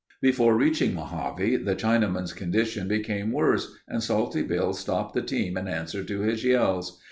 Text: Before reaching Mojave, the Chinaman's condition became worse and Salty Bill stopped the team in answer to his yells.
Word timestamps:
Before 0.19 0.57
reaching 0.57 0.95
Mojave, 0.95 1.57
the 1.57 1.75
Chinaman's 1.75 2.33
condition 2.33 2.87
became 2.87 3.31
worse 3.31 3.75
and 3.87 4.01
Salty 4.01 4.41
Bill 4.41 4.73
stopped 4.73 5.13
the 5.13 5.21
team 5.21 5.55
in 5.57 5.67
answer 5.67 6.03
to 6.03 6.21
his 6.21 6.43
yells. 6.43 6.99